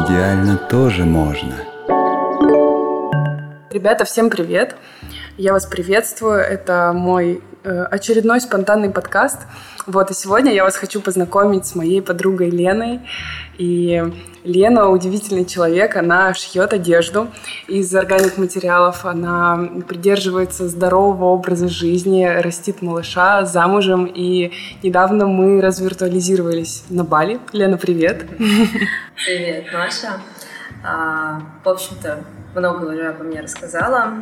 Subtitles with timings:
[0.00, 1.54] идеально тоже можно.
[3.70, 4.76] Ребята, всем привет!
[5.36, 6.40] Я вас приветствую.
[6.40, 9.40] Это мой очередной спонтанный подкаст.
[9.86, 13.00] Вот, и сегодня я вас хочу познакомить с моей подругой Леной.
[13.58, 14.02] И
[14.44, 17.28] Лена удивительный человек, она шьет одежду
[17.68, 24.52] из органик материалов, она придерживается здорового образа жизни, растит малыша, замужем, и
[24.82, 27.40] недавно мы развиртуализировались на Бали.
[27.52, 28.26] Лена, привет!
[29.24, 30.20] Привет, Маша!
[30.84, 32.24] А, в общем-то,
[32.54, 34.14] много уже обо мне рассказала.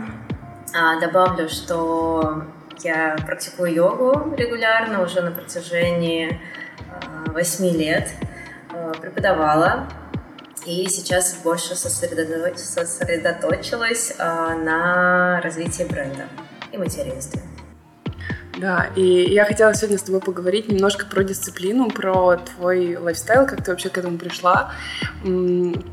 [0.75, 2.43] А, добавлю, что
[2.85, 6.41] я практикую йогу регулярно уже на протяжении
[6.91, 8.09] а, восьми лет.
[8.73, 9.87] А, преподавала
[10.67, 16.27] и сейчас больше сосредоточилась а, на развитии бренда
[16.73, 17.43] и материнстве.
[18.59, 23.65] Да, и я хотела сегодня с тобой поговорить немножко про дисциплину, про твой лайфстайл, как
[23.65, 24.73] ты вообще к этому пришла,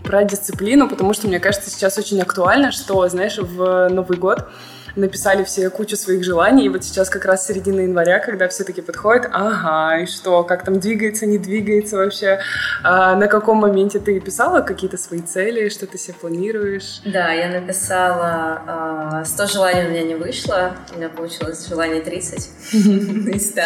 [0.03, 4.49] про дисциплину, потому что мне кажется сейчас очень актуально, что, знаешь, в Новый год
[4.97, 8.81] написали все кучу своих желаний, и вот сейчас как раз середина января, когда все таки
[8.81, 12.39] подходят, ага, и что, как там двигается, не двигается вообще,
[12.83, 17.01] а на каком моменте ты писала какие-то свои цели, что ты себе планируешь?
[17.05, 22.49] Да, я написала 100 а, желаний у меня не вышло, у меня получилось желание 30
[22.73, 23.61] из 100,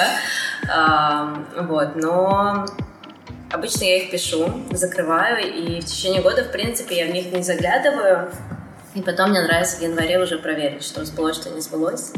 [1.63, 2.65] вот, но
[3.51, 7.43] Обычно я их пишу, закрываю, и в течение года, в принципе, я в них не
[7.43, 8.31] заглядываю,
[8.93, 12.11] и потом мне нравится в январе уже проверить, что сбылось, что не сбылось.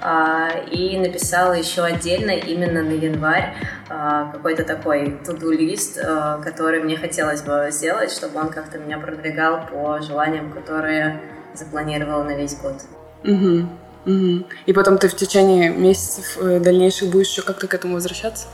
[0.00, 3.54] А, и написала еще отдельно именно на январь
[3.88, 9.66] а, какой-то такой to-do-лист, а, который мне хотелось бы сделать, чтобы он как-то меня продвигал
[9.66, 11.20] по желаниям, которые
[11.54, 12.76] запланировала на весь год.
[13.24, 13.68] Угу.
[14.06, 14.46] Угу.
[14.66, 18.46] И потом ты в течение месяцев э, дальнейших будешь еще как-то к этому возвращаться?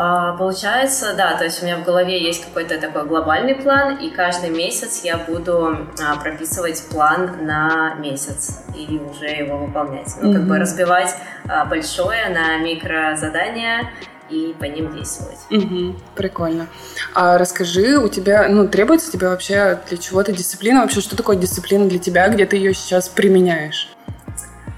[0.00, 4.10] А, получается, да, то есть у меня в голове есть какой-то такой глобальный план, и
[4.10, 10.14] каждый месяц я буду а, прописывать план на месяц и уже его выполнять.
[10.22, 10.34] Ну, mm-hmm.
[10.34, 11.16] как бы разбивать
[11.48, 13.90] а, большое на микрозадания
[14.30, 15.40] и по ним действовать.
[15.50, 16.68] Угу, прикольно.
[17.12, 20.82] А расскажи, у тебя, ну, требуется тебе вообще для чего-то дисциплина?
[20.82, 22.28] Вообще, что такое дисциплина для тебя?
[22.28, 23.88] Где ты ее сейчас применяешь?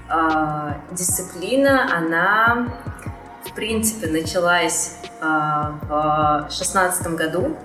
[0.09, 2.69] А, дисциплина, она
[3.51, 7.55] в принципе, началась в шестнадцатом году,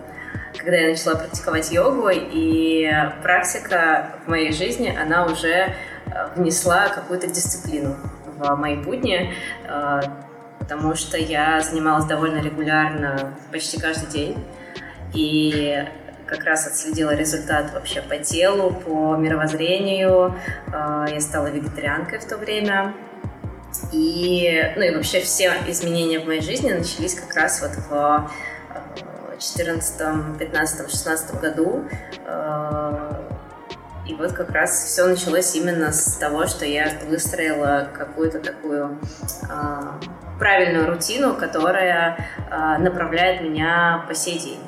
[0.59, 2.91] когда я начала практиковать йогу, и
[3.23, 5.75] практика в моей жизни, она уже
[6.07, 7.97] а, внесла какую-то дисциплину
[8.37, 9.33] в мои будни,
[9.65, 10.01] э,
[10.59, 14.45] потому что я занималась довольно регулярно, почти каждый день,
[15.15, 15.85] и
[16.27, 20.35] как раз отследила результат вообще по телу, по мировоззрению.
[20.73, 22.95] Я стала вегетарианкой в то время.
[23.93, 28.31] И, ну и вообще все изменения в моей жизни начались как раз вот в
[29.39, 31.85] 14, 15, 16 году.
[32.25, 33.13] Э,
[34.07, 38.99] и вот как раз все началось именно с того, что я выстроила какую-то такую
[39.43, 40.07] э,
[40.39, 42.17] правильную рутину, которая
[42.51, 44.61] э, направляет меня по сей день.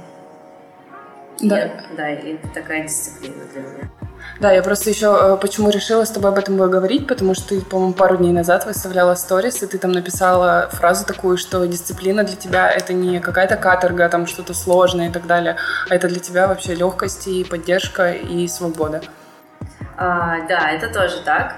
[1.41, 1.67] Да.
[1.67, 3.91] И, да, и такая дисциплина для меня.
[4.41, 7.61] Да, я просто еще э, почему решила с тобой об этом говорить, потому что ты,
[7.61, 12.37] по-моему, пару дней назад выставляла сторис, и ты там написала фразу такую, что дисциплина для
[12.37, 15.57] тебя это не какая-то каторга, там что-то сложное и так далее,
[15.91, 19.03] а это для тебя вообще легкость и поддержка и свобода.
[19.97, 21.57] А, да, это тоже так.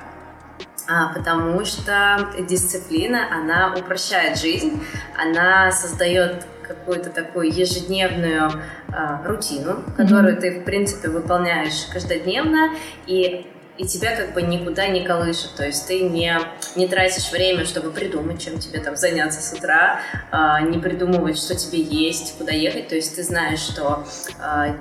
[0.88, 4.82] А, потому что дисциплина, она упрощает жизнь,
[5.18, 8.50] она создает какую-то такую ежедневную
[8.88, 10.40] э, рутину, которую mm-hmm.
[10.40, 12.70] ты, в принципе, выполняешь каждодневно,
[13.06, 13.46] и
[13.78, 16.38] и тебя как бы никуда не колышет, то есть ты не,
[16.76, 20.00] не тратишь время, чтобы придумать, чем тебе там заняться с утра,
[20.30, 24.04] э, не придумывать, что тебе есть, куда ехать, то есть ты знаешь, что
[24.38, 24.74] э,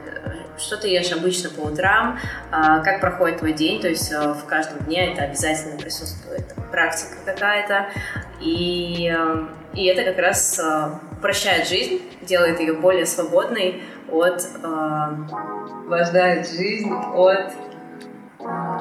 [0.57, 2.19] что ты ешь обычно по утрам,
[2.51, 6.53] э, как проходит твой день, то есть э, в каждом дне это обязательно присутствует.
[6.69, 7.87] Практика какая-то,
[8.41, 9.45] и, э,
[9.75, 10.89] и это как раз э,
[11.19, 14.41] упрощает жизнь, делает ее более свободной от...
[14.63, 15.15] Э,
[15.85, 17.51] вождает жизнь от...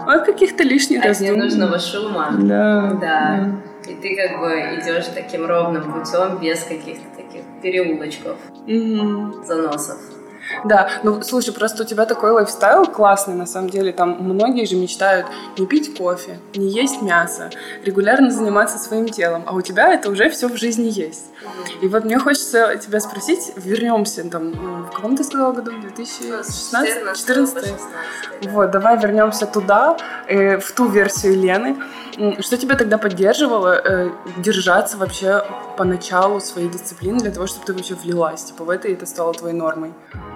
[0.07, 2.31] От каких-то лишних От ненужного шума.
[2.39, 2.93] Да.
[2.93, 3.01] да.
[3.01, 3.91] Да.
[3.91, 8.37] И ты как бы идешь таким ровным путем без каких-то таких переулочков,
[8.67, 9.43] угу.
[9.45, 9.99] заносов.
[10.65, 13.93] Да, ну слушай, просто у тебя такой лайфстайл классный, на самом деле.
[13.93, 17.51] Там многие же мечтают не пить кофе, не есть мясо,
[17.85, 21.27] регулярно заниматься своим телом, а у тебя это уже все в жизни есть.
[21.81, 25.73] И вот мне хочется тебя спросить, вернемся там, ну, в каком ты сказала году?
[25.81, 27.17] 2016?
[27.17, 27.75] 14?
[28.43, 29.97] Вот, давай вернемся туда,
[30.27, 31.77] э, в ту версию Лены.
[32.41, 35.45] Что тебя тогда поддерживало э, держаться вообще
[35.77, 39.07] по началу своей дисциплины для того, чтобы ты вообще влилась типа, в это, и это
[39.07, 39.93] стало твоей нормой?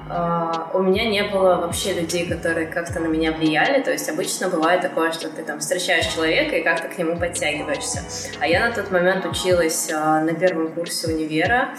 [0.09, 3.83] Uh, у меня не было вообще людей, которые как-то на меня влияли.
[3.83, 8.03] То есть обычно бывает такое, что ты там встречаешь человека и как-то к нему подтягиваешься.
[8.41, 11.71] А я на тот момент училась uh, на первом курсе универа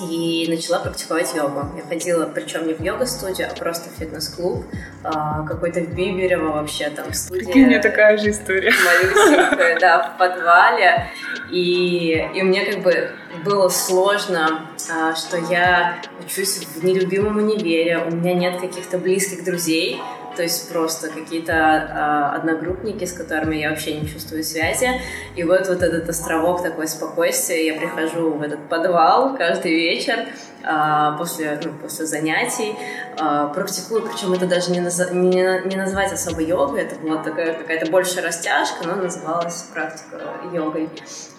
[0.00, 1.70] и начала практиковать йогу.
[1.76, 4.64] Я ходила, причем не в йога-студию, а просто в фитнес-клуб,
[5.02, 7.44] а, какой-то в Биберево вообще там студия.
[7.46, 8.72] Прикинь, мне такая же история.
[8.84, 11.08] Малюсенькая, да, в подвале.
[11.50, 13.10] И, и мне как бы
[13.44, 20.00] было сложно, а, что я учусь в нелюбимом универе, у меня нет каких-то близких друзей,
[20.36, 24.88] то есть просто какие-то э, одногруппники, с которыми я вообще не чувствую связи.
[25.34, 30.26] И вот вот этот островок такой спокойствия, я прихожу в этот подвал каждый вечер
[30.62, 32.76] э, после, ну, после занятий,
[33.18, 35.10] э, практикую, причем это даже не, наз...
[35.10, 40.20] не, не назвать особо йогой, это была такая какая-то большая растяжка, но называлась практика
[40.52, 40.90] йогой.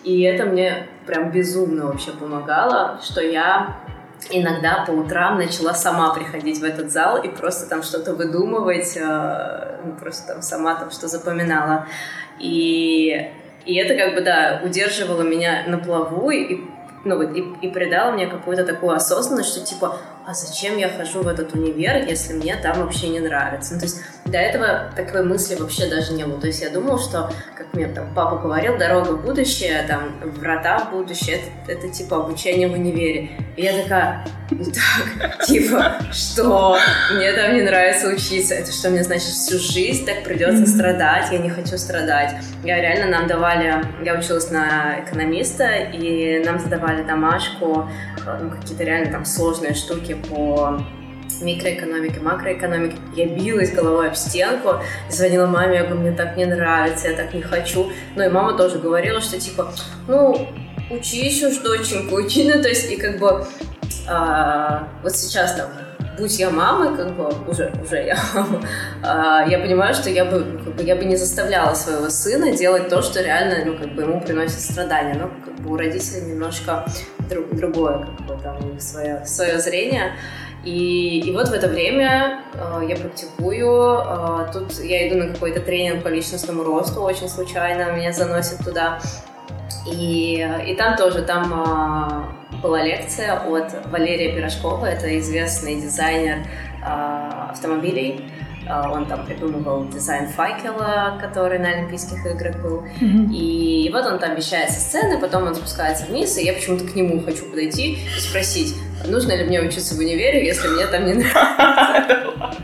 [0.04, 3.78] И это мне прям безумно вообще помогало, что я
[4.30, 9.78] иногда по утрам начала сама приходить в этот зал и просто там что-то выдумывать, э,
[9.86, 11.88] ну, просто там сама там что запоминала.
[12.40, 13.32] И,
[13.66, 16.62] и это как бы, да, удерживало меня на плаву и,
[17.04, 21.22] ну, вот, и, и придало мне какую-то такую осознанность, что типа, а зачем я хожу
[21.22, 23.76] в этот универ, если мне там вообще не нравится?
[23.76, 26.38] Ну, то есть до этого такой мысли вообще даже не было.
[26.38, 30.80] То есть я думала, что, как мне там папа говорил, дорога в будущее, там, врата
[30.80, 33.30] в будущее, это, это типа обучение в универе.
[33.56, 36.78] И я такая, так, типа, что?
[37.14, 38.54] Мне там не нравится учиться.
[38.54, 41.32] Это что, мне значит всю жизнь так придется страдать?
[41.32, 42.36] Я не хочу страдать.
[42.66, 47.90] Я реально нам давали, я училась на экономиста, и нам задавали домашку,
[48.42, 50.80] ну, какие-то реально там сложные штуки по
[51.42, 52.98] микроэкономике, макроэкономике.
[53.16, 54.76] Я билась головой об стенку,
[55.10, 57.92] звонила маме, я говорю, мне так не нравится, я так не хочу.
[58.16, 59.72] Ну и мама тоже говорила, что типа,
[60.08, 60.48] ну,
[60.90, 62.52] учись уж, доченька, учи.
[62.52, 63.46] Ну, то есть, и как бы
[64.08, 65.70] а, вот сейчас там
[66.18, 68.62] будь я мамой, как бы уже, уже я мама,
[69.04, 72.90] а, я понимаю, что я бы, как бы, я бы не заставляла своего сына делать
[72.90, 75.16] то, что реально, ну, как бы ему приносит страдания.
[75.16, 76.86] Ну, как бы у родителей немножко
[77.28, 80.14] друг, другое, как бы там свое, свое зрение.
[80.64, 84.02] И, и вот в это время э, я практикую.
[84.06, 89.00] Э, тут я иду на какой-то тренинг по личностному росту, очень случайно меня заносит туда.
[89.90, 97.50] И, и там тоже, там э, была лекция от Валерия Пирожкова, это известный дизайнер э,
[97.52, 98.30] автомобилей.
[98.70, 102.84] А, он там придумывал дизайн факела, который на Олимпийских играх был.
[103.00, 103.34] Mm-hmm.
[103.34, 106.96] И вот он там вещает со сцены, потом он спускается вниз, и я почему-то к
[106.96, 108.76] нему хочу подойти и спросить,
[109.06, 112.58] нужно ли мне учиться в универе, если мне там не нравится.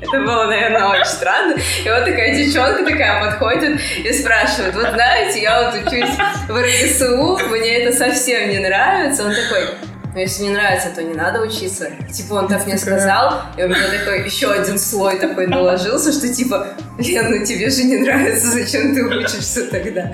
[0.00, 1.54] Это было, наверное, очень странно.
[1.54, 6.10] И вот такая девчонка такая подходит и спрашивает, вот знаете, я вот учусь
[6.48, 9.24] в РГСУ, мне это совсем не нравится.
[9.24, 9.68] Он такой,
[10.14, 11.90] но если не нравится, то не надо учиться.
[12.12, 16.32] Типа он так мне сказал, и у меня такой еще один слой такой наложился, что
[16.32, 16.68] типа,
[16.98, 20.12] Лен, ну тебе же не нравится, зачем ты учишься тогда?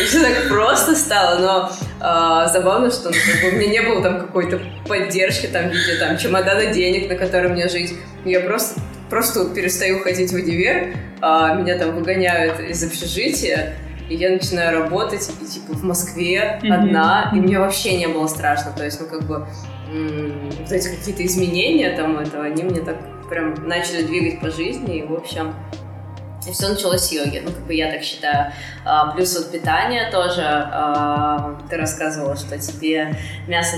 [0.00, 3.82] И все так просто стало, но э, забавно, что ну, как бы, у меня не
[3.82, 4.58] было там какой-то
[4.88, 7.92] поддержки там в виде там чемодана денег, на котором мне жить.
[8.24, 8.80] Я просто
[9.12, 13.74] просто перестаю ходить в универ, а меня там выгоняют из общежития,
[14.08, 16.72] и я начинаю работать, и, типа, в Москве mm-hmm.
[16.72, 18.72] одна, и мне вообще не было страшно.
[18.72, 19.46] То есть, ну, как бы,
[20.60, 22.96] вот эти какие-то изменения там этого, они мне так
[23.28, 25.54] прям начали двигать по жизни, и, в общем,
[26.46, 28.52] и все началось с йоги, ну, как бы я так считаю.
[28.84, 30.42] А, плюс вот питание тоже.
[30.44, 33.14] А, ты рассказывала, что тебе
[33.46, 33.76] мясо,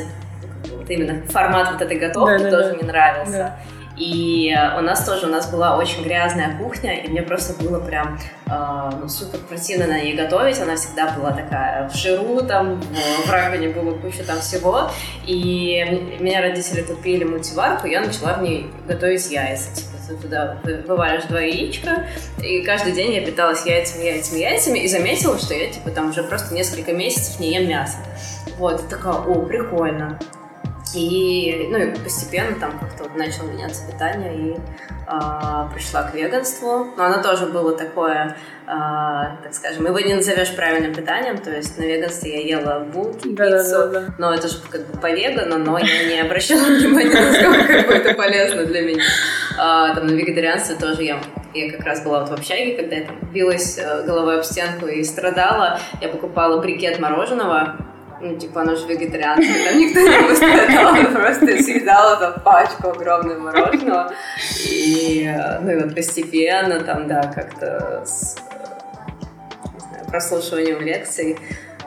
[0.70, 3.32] вот именно формат вот этой готовки да, тоже да, не нравился.
[3.32, 3.60] Да.
[3.96, 8.18] И у нас тоже, у нас была очень грязная кухня, и мне просто было прям
[8.46, 10.58] э, ну, супер противно на ней готовить.
[10.58, 14.90] Она всегда была такая в жиру, там, в, раковине было куча там всего.
[15.26, 19.74] И меня родители купили мультиварку, я начала в ней готовить яйца.
[19.76, 22.06] Типа, ты туда вываливаешь два яичка,
[22.42, 26.24] и каждый день я питалась яйцами, яйцами, яйцами, и заметила, что я, типа, там уже
[26.24, 27.98] просто несколько месяцев не ем мясо.
[28.58, 30.18] Вот, и такая, о, прикольно.
[30.94, 36.86] И, ну, и постепенно там как-то вот начало меняться питание, и э, пришла к веганству.
[36.96, 38.36] Но оно тоже было такое,
[38.66, 43.28] э, так скажем, его не назовешь правильным питанием, то есть на веганстве я ела булки,
[43.34, 44.14] да, пиццу, да, да, да.
[44.18, 48.64] но это же как бы по вегану, но я не обращала внимания, насколько это полезно
[48.64, 49.02] для меня.
[49.58, 51.20] А, там на вегетарианстве тоже я
[51.54, 54.86] я как раз была вот в общаге, когда я там билась э, головой об стенку
[54.86, 55.78] и страдала.
[56.00, 57.76] Я покупала брикет мороженого,
[58.24, 63.38] ну, типа, она же вегетарианка, там никто не пострадал, я просто съедала там пачку огромного
[63.38, 64.12] мороженого.
[64.66, 68.36] И, ну, и вот постепенно там, да, как-то с
[69.94, 71.38] знаю, прослушиванием лекций,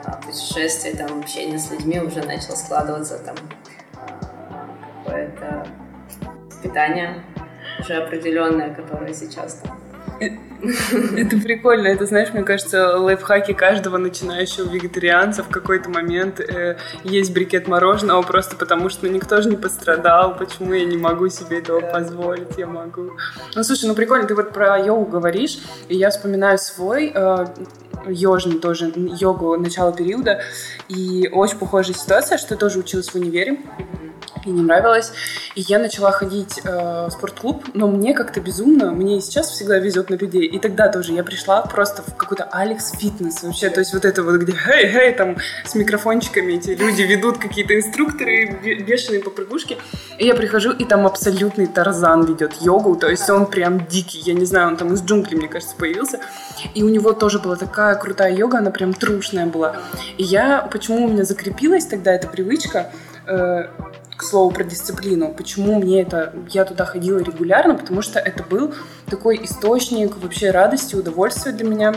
[0.04, 3.36] а, путешествий, там, общение с людьми уже начало складываться там
[5.04, 5.66] какое-то
[6.62, 7.22] питание
[7.80, 9.78] уже определенное, которое сейчас там
[10.60, 11.88] это прикольно.
[11.88, 18.22] Это, знаешь, мне кажется, лайфхаки каждого начинающего вегетарианца в какой-то момент э, есть брикет мороженого
[18.22, 20.36] просто потому, что ну, никто же не пострадал.
[20.36, 22.56] Почему я не могу себе этого позволить?
[22.56, 23.12] Я могу.
[23.54, 27.46] Ну, слушай, ну прикольно, ты вот про йогу говоришь, и я вспоминаю свой э,
[28.06, 30.40] йожный тоже, йогу начала периода,
[30.88, 33.58] и очень похожая ситуация, что я тоже училась в универе,
[34.48, 35.12] и не нравилось.
[35.54, 39.78] И я начала ходить э, в спортклуб, но мне как-то безумно, мне и сейчас всегда
[39.78, 40.46] везет на людей.
[40.46, 44.22] И тогда тоже я пришла просто в какой-то Алекс Фитнес вообще, то есть вот это
[44.22, 49.78] вот, где хей, хей, там с микрофончиками эти люди ведут какие-то инструкторы, бешеные попрыгушки.
[50.18, 54.34] И я прихожу, и там абсолютный Тарзан ведет йогу, то есть он прям дикий, я
[54.34, 56.20] не знаю, он там из джунглей, мне кажется, появился.
[56.74, 59.76] И у него тоже была такая крутая йога, она прям трушная была.
[60.16, 62.90] И я, почему у меня закрепилась тогда эта привычка,
[63.26, 63.68] э,
[64.18, 65.32] к слову про дисциплину.
[65.32, 66.34] Почему мне это...
[66.50, 68.74] Я туда ходила регулярно, потому что это был
[69.06, 71.94] такой источник вообще радости, удовольствия для меня.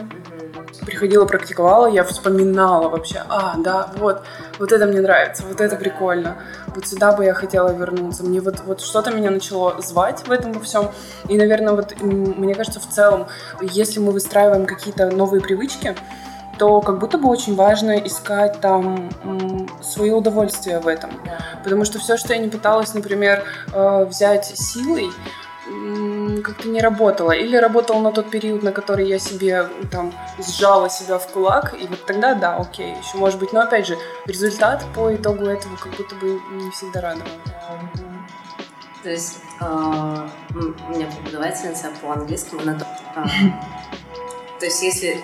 [0.85, 4.23] Приходила, практиковала, я вспоминала вообще, а, да, вот,
[4.57, 6.37] вот это мне нравится, вот это прикольно,
[6.67, 8.23] вот сюда бы я хотела вернуться.
[8.23, 10.89] Мне вот, вот что-то меня начало звать в этом во всем.
[11.27, 13.27] И, наверное, вот мне кажется, в целом,
[13.61, 15.95] если мы выстраиваем какие-то новые привычки,
[16.61, 19.09] то как будто бы очень важно искать там
[19.81, 21.09] свое удовольствие в этом.
[21.63, 25.09] Потому что все, что я не пыталась, например, э, взять силой,
[26.43, 27.31] как-то не работало.
[27.31, 31.87] Или работало на тот период, на который я себе там сжала себя в кулак, и
[31.87, 33.53] вот тогда да, окей, еще может быть.
[33.53, 37.31] Но опять же, результат по итогу этого как будто бы не всегда радовал.
[39.01, 42.77] То есть э, у меня преподавательница по английскому, она
[43.15, 43.21] э,
[44.61, 45.17] то есть если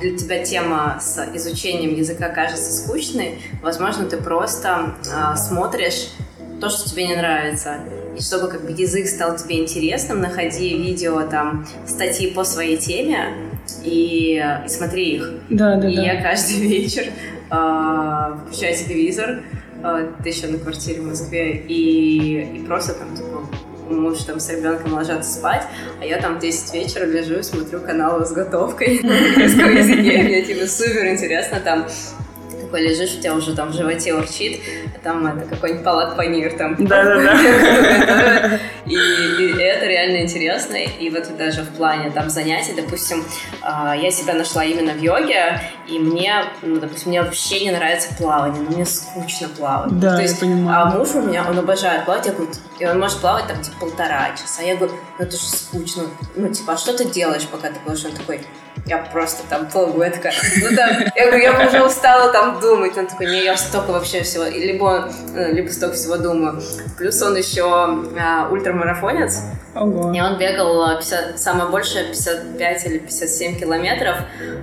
[0.00, 6.08] для тебя тема с изучением языка кажется скучной, возможно, ты просто э, смотришь
[6.58, 7.80] то, что тебе не нравится.
[8.16, 13.34] И чтобы как бы язык стал тебе интересным, находи видео, там, статьи по своей теме
[13.84, 15.34] и, и смотри их.
[15.50, 16.02] Да, да, и да.
[16.02, 17.04] я каждый вечер
[17.50, 19.42] э, включаю телевизор,
[19.84, 23.46] э, ты еще на квартире в Москве, и, и просто там типа
[23.90, 25.62] муж там с ребенком ложатся спать,
[26.00, 30.22] а я там в 10 вечера лежу и смотрю каналы с готовкой на английском языке.
[30.22, 31.86] Мне типа супер интересно там
[32.68, 34.60] такой лежишь, у тебя уже там в животе урчит,
[34.94, 36.76] а там это какой-нибудь палат панир там.
[36.78, 38.58] Да-да-да.
[38.84, 40.76] И, и это реально интересно.
[40.76, 43.24] И вот даже в плане там занятий, допустим,
[43.62, 48.14] а, я себя нашла именно в йоге, и мне, ну, допустим, мне вообще не нравится
[48.16, 49.98] плавание, но мне скучно плавать.
[49.98, 50.86] Да, То есть, понимаю.
[50.86, 53.76] А муж у меня, он обожает плавать, я говорю, и он может плавать там типа
[53.80, 54.62] полтора часа.
[54.62, 56.04] Я говорю, ну это же скучно.
[56.36, 58.04] Ну, типа, а что ты делаешь, пока ты плывешь?
[58.04, 58.40] Он такой,
[58.86, 60.02] я просто там плыву.
[60.02, 60.32] Я такая,
[60.62, 60.88] ну да.
[61.14, 62.96] Я говорю, я уже устала там думать.
[62.96, 66.60] Он такой, не, я столько вообще всего, либо, э, либо столько всего думаю.
[66.96, 69.40] Плюс он еще а, ультрамарафонец.
[69.74, 70.12] Ого.
[70.12, 74.16] И он бегал 50, самое большее 55 или 57 километров.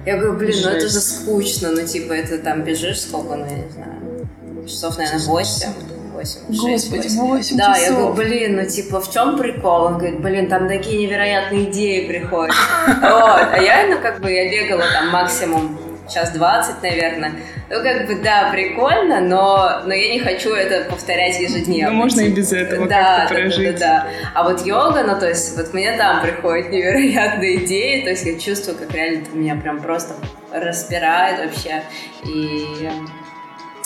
[0.06, 1.72] Я говорю, блин, ну это же скучно.
[1.72, 4.28] Ну типа это там бежишь сколько, ну я не знаю,
[4.68, 5.70] часов, наверное, 8.
[6.16, 7.84] 8, 6, Господи, 8 Да, часов.
[7.84, 9.84] я говорю, блин, ну типа, в чем прикол?
[9.84, 12.56] Он говорит, блин, там такие невероятные идеи приходят.
[12.88, 13.02] Вот.
[13.02, 17.34] А я, ну как бы, я бегала там максимум час двадцать, наверное.
[17.70, 21.92] Ну, как бы, да, прикольно, но, но я не хочу это повторять ежедневно.
[21.92, 23.80] Ну, можно и без этого да, как-то да, прожить.
[23.80, 24.08] да, да, да.
[24.34, 28.38] А вот йога, ну, то есть, вот мне там приходят невероятные идеи, то есть я
[28.38, 30.16] чувствую, как реально это меня прям просто
[30.52, 31.84] распирает вообще.
[32.24, 32.90] И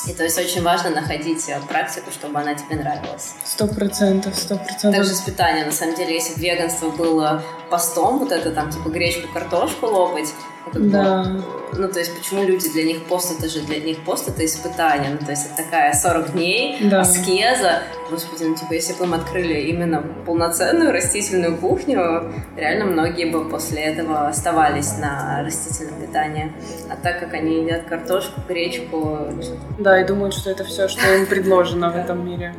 [0.08, 3.34] и то есть очень важно находить э, практику, чтобы она тебе нравилась.
[3.44, 4.96] Сто процентов, сто процентов.
[4.96, 5.68] Также с питанием.
[5.68, 10.34] На самом деле, если бы веганство было постом, вот это там типа гречку, картошку лопать,
[10.74, 11.26] Да.
[11.74, 15.12] ну то есть почему люди, для них пост это же, для них пост это испытание,
[15.12, 17.02] ну то есть это такая 40 дней, Да.
[17.02, 23.48] аскеза, господи, ну типа если бы им открыли именно полноценную растительную кухню, реально многие бы
[23.50, 26.52] после этого оставались на растительном питании.
[26.92, 29.20] А так как они едят картошку, гречку,
[29.80, 32.54] Да, и думают, что это все, что им предложено в этом мире.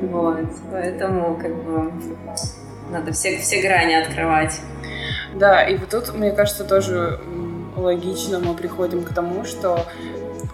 [0.00, 0.40] Вот,
[0.72, 1.92] поэтому как бы
[2.90, 4.60] надо все, все грани открывать.
[5.34, 7.18] Да, и вот тут, мне кажется, тоже
[7.76, 9.86] логично мы приходим к тому, что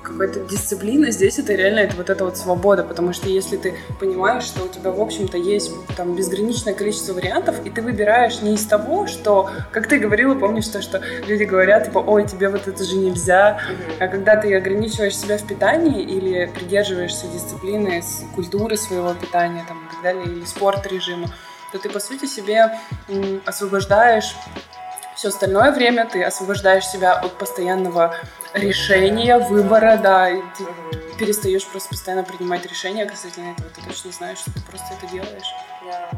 [0.03, 4.45] какая-то дисциплина здесь это реально это вот эта вот свобода, потому что если ты понимаешь,
[4.45, 8.67] что у тебя в общем-то есть там безграничное количество вариантов, и ты выбираешь не из
[8.67, 12.85] того, что, как ты говорила, помнишь то, что люди говорят, типа, ой, тебе вот это
[12.85, 13.61] же нельзя,
[13.99, 18.03] а когда ты ограничиваешь себя в питании или придерживаешься дисциплины,
[18.35, 21.29] культуры своего питания там, и так далее, или спорт режима,
[21.73, 22.71] то ты, по сути, себе
[23.45, 24.35] освобождаешь
[25.19, 28.15] все остальное время, ты освобождаешь себя от постоянного
[28.55, 30.65] решения, выбора, да, и ты
[31.19, 35.53] перестаешь просто постоянно принимать решения касательно этого, ты точно знаешь, что ты просто это делаешь.
[35.85, 36.11] Да.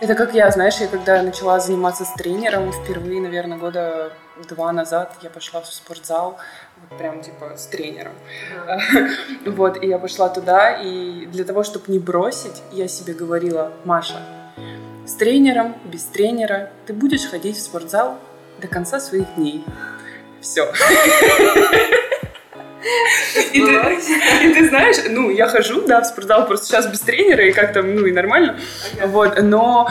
[0.00, 4.12] Это как я, знаешь, я когда начала заниматься с тренером, впервые, наверное, года
[4.46, 6.36] два назад я пошла в спортзал,
[6.76, 8.12] вот прям типа с тренером.
[9.46, 14.20] Вот, и я пошла туда, и для того, чтобы не бросить, я себе говорила, Маша,
[15.06, 18.18] с тренером, без тренера, ты будешь ходить в спортзал
[18.60, 19.64] до конца своих дней.
[20.40, 20.70] Все.
[23.52, 23.94] И ты,
[24.42, 27.82] и ты знаешь, ну, я хожу, да, в спортзал просто сейчас без тренера, и как-то,
[27.82, 28.58] ну, и нормально.
[29.06, 29.88] Вот, но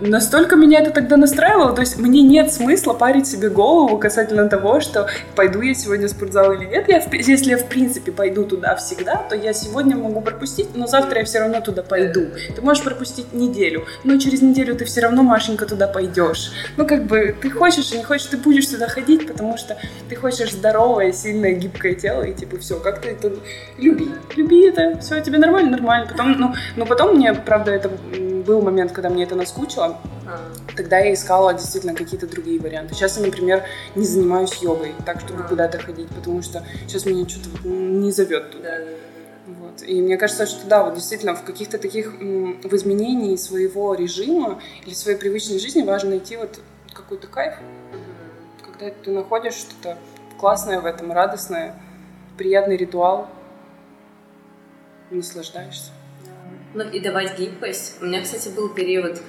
[0.00, 4.80] настолько меня это тогда настраивало, то есть мне нет смысла парить себе голову касательно того,
[4.80, 6.88] что пойду я сегодня в спортзал или нет.
[6.88, 11.20] Я, если я в принципе пойду туда всегда, то я сегодня могу пропустить, но завтра
[11.20, 12.26] я все равно туда пойду.
[12.54, 16.52] Ты можешь пропустить неделю, но через неделю ты все равно, Машенька, туда пойдешь.
[16.76, 19.76] Ну, как бы, ты хочешь и не хочешь, ты будешь туда ходить, потому что
[20.08, 23.32] ты хочешь здоровое, сильное, гибкое тело, и типа все, как ты это
[23.78, 24.10] люби.
[24.36, 26.08] Люби это, все, тебе нормально, нормально.
[26.10, 27.90] Потом, ну, но потом мне, правда, это
[28.46, 30.52] был момент, когда мне это наскучило, а.
[30.76, 32.94] тогда я искала действительно какие-то другие варианты.
[32.94, 33.64] Сейчас я, например,
[33.94, 35.48] не занимаюсь йогой, так, чтобы а.
[35.48, 38.78] куда-то ходить, потому что сейчас меня что-то не зовет туда.
[38.78, 38.84] Да.
[39.46, 39.82] Вот.
[39.82, 44.94] И мне кажется, что да, вот действительно в каких-то таких, в изменении своего режима или
[44.94, 46.60] своей привычной жизни важно найти вот
[46.92, 47.54] какой-то кайф,
[48.62, 49.98] когда ты находишь что-то
[50.38, 51.74] классное в этом, радостное,
[52.36, 53.28] приятный ритуал,
[55.10, 55.92] наслаждаешься.
[56.74, 58.02] Ну и давать гибкость.
[58.02, 59.22] У меня, кстати, был период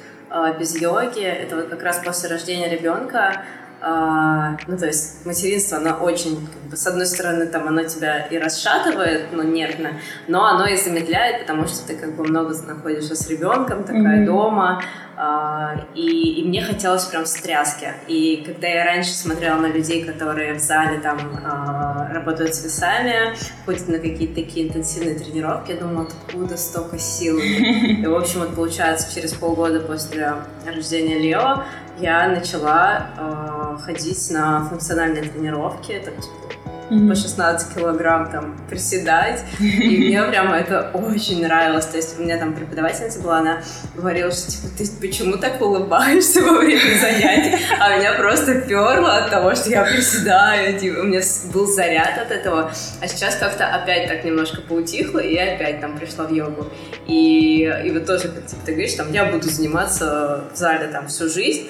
[0.60, 1.24] без йоги.
[1.24, 3.44] Это вот как раз после рождения ребенка.
[3.82, 8.26] Э, ну, то есть материнство, оно очень, как бы, с одной стороны, там оно тебя
[8.26, 13.16] и расшатывает, ну, нервно, но оно и замедляет, потому что ты как бы много находишься
[13.16, 14.26] с ребенком, такая mm-hmm.
[14.26, 14.82] дома,
[15.20, 17.92] а, и, и мне хотелось прям встряски.
[18.08, 23.36] И когда я раньше смотрела на людей, которые в зале там а, работают с весами,
[23.66, 27.40] ходят на какие-то такие интенсивные тренировки, я думала, откуда столько сил.
[27.40, 31.64] И, в общем, вот получается, через полгода после рождения Лео
[32.00, 37.10] я начала э, ходить на функциональные тренировки, это типа mm-hmm.
[37.10, 39.44] по 16 килограмм там приседать.
[39.60, 41.86] И мне прямо это очень нравилось.
[41.86, 43.62] То есть у меня там преподавательница была, она
[43.96, 47.58] говорила, что типа ты почему так улыбаешься во время занятий?
[47.80, 50.80] А меня просто перло от того, что я приседаю.
[50.80, 51.22] Типа, у меня
[51.54, 52.72] был заряд от этого.
[53.02, 56.68] А сейчас как-то опять так немножко поутихло, и я опять там пришла в йогу.
[57.08, 61.30] И, и вот тоже, типа, ты говоришь, там, я буду заниматься в зале там всю
[61.30, 61.70] жизнь.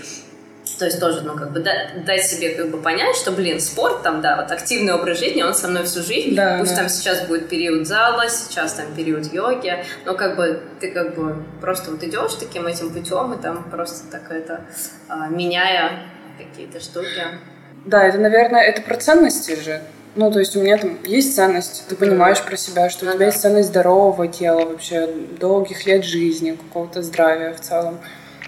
[0.77, 4.21] То есть тоже, ну, как бы дать себе как бы понять, что, блин, спорт там,
[4.21, 6.35] да, вот активный образ жизни, он со мной всю жизнь.
[6.35, 6.81] Да, Пусть да.
[6.81, 11.43] там сейчас будет период зала, сейчас там период йоги, но как бы ты как бы
[11.61, 14.61] просто вот идешь таким этим путем и там просто так это
[15.09, 16.03] а, меняя
[16.37, 17.23] какие-то штуки.
[17.85, 19.81] Да, это, наверное, это про ценности же.
[20.15, 23.27] Ну, то есть у меня там есть ценность, ты понимаешь про себя, что у тебя
[23.27, 25.07] есть ценность здорового тела, вообще
[25.39, 27.99] долгих лет жизни, какого-то здравия в целом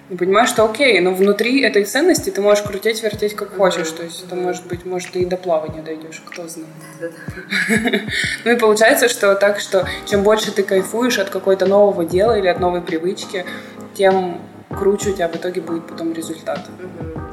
[0.09, 3.91] и понимаешь, что окей, но внутри этой ценности ты можешь крутить, вертеть как хочешь.
[3.91, 6.69] То есть это может быть, может, ты и до плавания дойдешь, кто знает.
[8.45, 12.47] Ну и получается, что так, что чем больше ты кайфуешь от какой-то нового дела или
[12.47, 13.45] от новой привычки,
[13.93, 16.67] тем круче у тебя в итоге будет потом результат.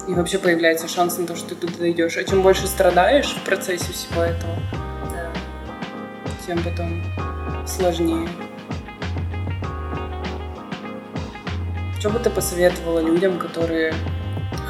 [0.09, 2.17] И вообще появляется шанс на то, что ты туда дойдешь.
[2.17, 4.55] А чем больше страдаешь в процессе всего этого,
[6.47, 7.03] тем потом
[7.67, 8.29] сложнее.
[12.07, 13.93] Что бы ты посоветовала людям, которые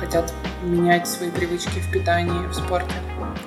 [0.01, 2.94] хотят менять свои привычки в питании, в спорте?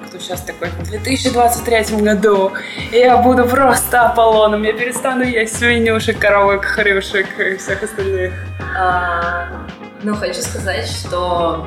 [0.06, 2.52] Кто сейчас такой, в 2023 году
[2.92, 8.34] я буду просто Аполлоном, я перестану есть свинюшек, коровок, хрюшек и всех остальных.
[8.78, 9.66] А,
[10.04, 11.66] ну, хочу сказать, что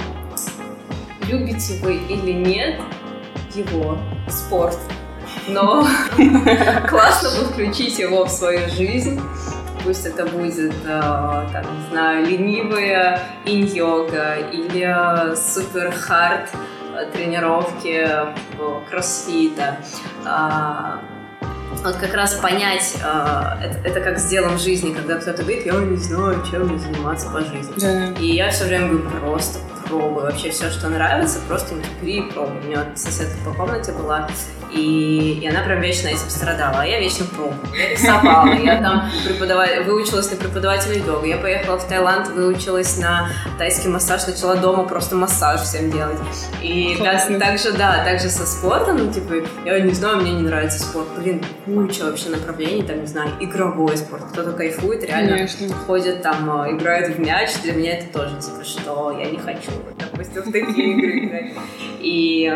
[1.29, 2.81] любите вы или нет
[3.53, 4.79] его, спорт,
[5.49, 5.85] но
[6.89, 9.21] классно бы включить его в свою жизнь
[9.85, 11.01] Пусть это будет, э,
[11.53, 16.49] там, не знаю, ленивая инь-йога или супер-хард
[17.13, 18.09] тренировки
[18.89, 19.79] кроссфита.
[21.83, 25.73] Вот как раз понять, э, это, это как с делом жизни, когда кто-то говорит, я
[25.73, 27.73] не знаю, чем мне заниматься по жизни.
[27.77, 28.21] Да.
[28.21, 30.23] И я все время говорю, просто пробуй.
[30.23, 32.61] Вообще все, что нравится, просто бери и пробуй.
[32.61, 34.29] У меня соседка по комнате была,
[34.73, 37.75] и, и она прям вечно этим страдала, а я вечно пробовала.
[37.75, 43.29] Я рисовала, я там преподаватель, выучилась на преподавателя йога, я поехала в Таиланд, выучилась на
[43.59, 46.19] тайский массаж, начала дома просто массаж всем делать.
[46.63, 50.79] И так, также, да, также со спортом, ну, типа, я не знаю, мне не нравится
[50.79, 55.75] спорт, блин, куча вообще направлений, там, не знаю, игровой спорт, кто-то кайфует, реально Конечно.
[55.87, 59.71] ходит там, а, играет в мяч, для меня это тоже, типа, что я не хочу,
[59.99, 61.53] допустим, в такие игры играть.
[62.01, 62.51] И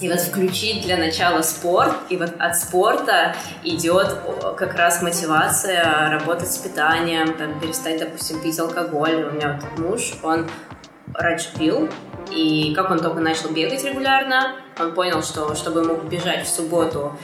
[0.00, 4.14] И вот включить для начала спорт, и вот от спорта идет
[4.56, 9.24] как раз мотивация работать с питанием, там, перестать, допустим, пить алкоголь.
[9.24, 10.48] У меня вот муж, он
[11.14, 11.88] раньше пил,
[12.30, 17.16] и как он только начал бегать регулярно, он понял, что чтобы ему бежать в субботу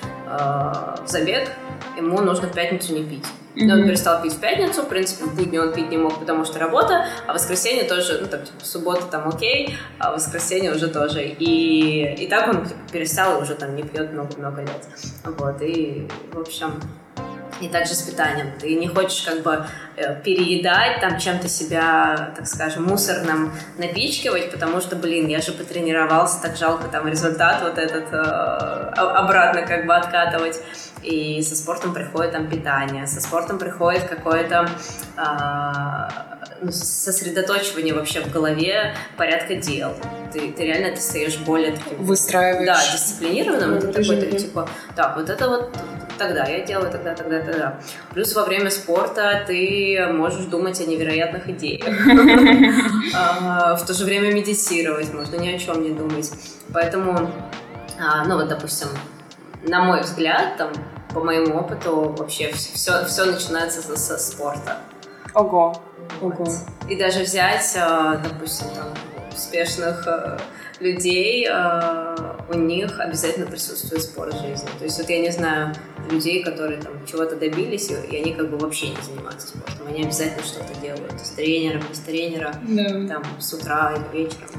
[1.04, 1.50] в забег,
[1.96, 3.24] ему нужно в пятницу не пить.
[3.54, 3.64] Mm-hmm.
[3.66, 6.44] Но он перестал пить в пятницу, в принципе, в будни он пить не мог, потому
[6.46, 10.14] что работа, а в воскресенье тоже, ну, там, типа, в субботу там окей, а в
[10.14, 11.22] воскресенье уже тоже.
[11.22, 14.88] И, и так он типа, перестал и уже там не пьет много-много лет.
[15.24, 16.80] Вот, и, в общем,
[17.62, 18.50] и также с питанием.
[18.58, 19.64] Ты не хочешь как бы
[19.96, 26.42] э, переедать, там чем-то себя, так скажем, мусорным напичкивать, потому что, блин, я же потренировался,
[26.42, 30.60] так жалко там результат вот этот э, обратно как бы откатывать.
[31.02, 34.68] И со спортом приходит там питание, со спортом приходит какое-то
[35.16, 39.94] э, сосредоточивание вообще в голове порядка дел.
[40.32, 42.04] Ты, ты реально ты стоишь более таким...
[42.04, 42.66] Выстраиваешь.
[42.66, 43.74] Да, дисциплинированным.
[43.74, 45.76] Это такой, ты, типа, так, вот это вот
[46.22, 47.80] тогда я делаю, тогда, тогда, тогда.
[48.12, 51.84] Плюс во время спорта ты можешь думать о невероятных идеях.
[53.14, 56.30] А, в то же время медитировать, можно ни о чем не думать.
[56.72, 57.30] Поэтому,
[58.00, 58.88] а, ну вот, допустим,
[59.62, 60.72] на мой взгляд, там,
[61.12, 64.78] по моему опыту, вообще все, все начинается со, со спорта.
[65.34, 65.74] Ого.
[66.22, 66.46] Ого.
[66.88, 68.94] И даже взять, а, допустим, там,
[69.34, 70.06] успешных
[70.82, 72.16] людей, э,
[72.50, 74.68] у них обязательно присутствует спорт в жизни.
[74.78, 75.74] То есть вот я не знаю
[76.10, 79.86] людей, которые там чего-то добились, и они как бы вообще не занимаются спортом.
[79.88, 81.20] Они обязательно что-то делают.
[81.20, 82.84] С тренером, без тренера, да.
[83.08, 84.50] там с утра или вечером.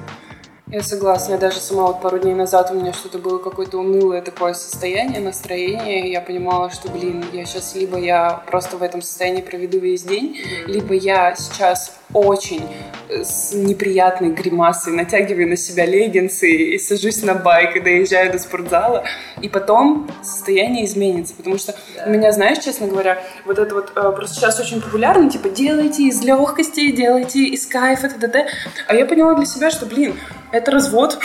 [0.73, 1.33] Я согласна.
[1.33, 5.21] Я даже сама вот пару дней назад у меня что-то было какое-то унылое такое состояние,
[5.21, 6.07] настроение.
[6.07, 10.01] И я понимала, что, блин, я сейчас либо я просто в этом состоянии проведу весь
[10.01, 12.63] день, либо я сейчас очень
[13.09, 18.39] э, с неприятной гримасой натягиваю на себя леггинсы и сажусь на байк и доезжаю до
[18.39, 19.03] спортзала.
[19.41, 21.33] И потом состояние изменится.
[21.35, 25.29] Потому что у меня, знаешь, честно говоря, вот это вот э, просто сейчас очень популярно,
[25.29, 28.47] типа, делайте из легкости, делайте из кайфа, т.д.
[28.87, 30.15] А я поняла для себя, что, блин,
[30.51, 31.19] это развод.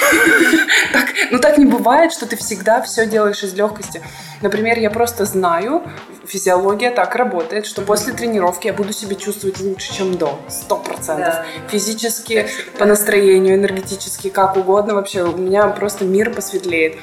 [0.93, 4.03] так, ну так не бывает, что ты всегда все делаешь из легкости.
[4.41, 5.83] Например, я просто знаю,
[6.29, 10.39] физиология так работает, что после тренировки я буду себя чувствовать лучше, чем до.
[10.49, 11.35] Сто процентов.
[11.69, 12.47] Физически,
[12.79, 14.95] по настроению, энергетически, как угодно.
[14.95, 16.97] Вообще, у меня просто мир посветлеет.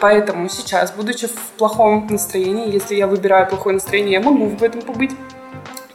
[0.00, 4.82] Поэтому сейчас, будучи в плохом настроении, если я выбираю плохое настроение, я могу в этом
[4.82, 5.12] побыть.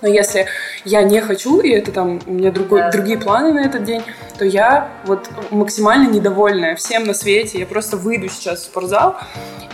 [0.01, 0.45] Но если
[0.85, 2.91] я не хочу, и это там у меня другой, да.
[2.91, 4.03] другие планы на этот день,
[4.37, 7.59] то я вот максимально недовольная всем на свете.
[7.59, 9.17] Я просто выйду сейчас в спортзал,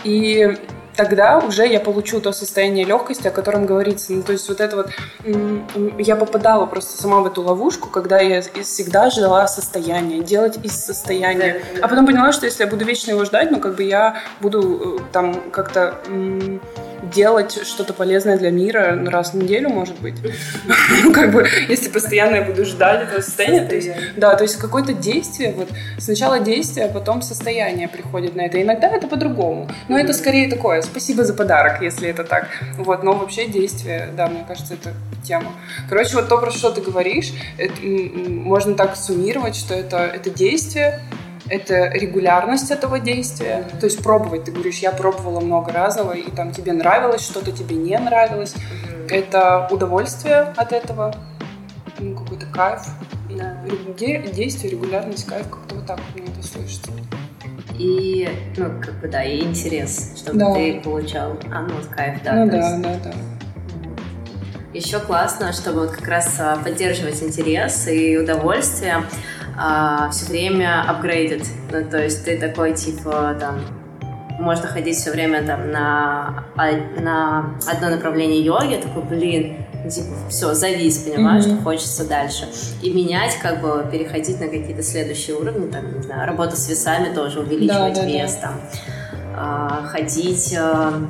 [0.02, 0.56] и
[0.96, 4.12] тогда уже я получу то состояние легкости, о котором говорится.
[4.12, 4.90] Ну, то есть вот это вот...
[5.98, 11.62] Я попадала просто сама в эту ловушку, когда я всегда ждала состояние, делать из состояния.
[11.82, 14.98] А потом поняла, что если я буду вечно его ждать, ну, как бы я буду
[14.98, 15.94] э, там как-то
[17.14, 20.14] делать что-то полезное для мира раз в неделю, может быть.
[21.04, 23.66] Ну, как бы, если постоянно я буду ждать этого состояния.
[23.66, 28.42] То есть, да, то есть какое-то действие, вот сначала действие, а потом состояние приходит на
[28.42, 28.60] это.
[28.60, 29.68] Иногда это по-другому.
[29.88, 32.48] Но это скорее такое, спасибо за подарок, если это так.
[32.78, 35.52] Вот, но вообще действие, да, мне кажется, это тема.
[35.88, 41.00] Короче, вот то, про что ты говоришь, это, можно так суммировать, что это, это действие,
[41.48, 43.64] это регулярность этого действия.
[43.80, 44.44] То есть пробовать.
[44.44, 48.54] Ты говоришь, я пробовала много разного, и там тебе нравилось что-то, тебе не нравилось.
[49.08, 51.14] Это удовольствие от этого,
[51.98, 52.80] ну, какой-то кайф.
[53.30, 53.56] Да.
[53.98, 56.90] Действие, регулярность, кайф, как-то вот так мне это слышится.
[57.78, 60.54] И, ну, как бы, да, и интерес, чтобы да.
[60.54, 62.32] ты получал, а, ну, вот кайф, да.
[62.44, 62.82] Ну, да, есть...
[62.82, 63.12] да, да.
[64.72, 69.04] Еще классно, чтобы вот как раз а, поддерживать интерес и удовольствие
[69.56, 71.46] а, все время апгрейдит.
[71.70, 73.60] Ну, то есть ты такой, типа, там,
[74.38, 79.56] можно ходить все время там на, на одно направление йоги, такой, блин,
[79.88, 81.54] типа, все, завис, понимаешь, mm-hmm.
[81.54, 82.48] что хочется дальше.
[82.82, 87.14] И менять, как бы, переходить на какие-то следующие уровни, там, не знаю, работа с весами
[87.14, 88.40] тоже, увеличивать да, да, вес, да.
[88.40, 88.60] там,
[89.36, 91.08] а, ходить а,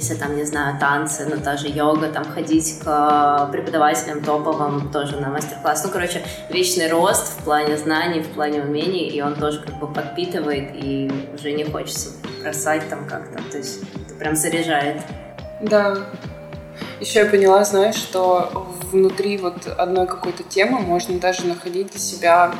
[0.00, 5.20] если там, не знаю, танцы, ну, та же йога, там, ходить к преподавателям топовым тоже
[5.20, 5.84] на мастер-класс.
[5.84, 9.86] Ну, короче, вечный рост в плане знаний, в плане умений, и он тоже как бы
[9.86, 12.10] подпитывает, и уже не хочется
[12.42, 15.02] бросать там как-то, то есть это прям заряжает.
[15.60, 15.98] Да.
[16.98, 22.54] Еще я поняла, знаешь, что внутри вот одной какой-то темы можно даже находить для себя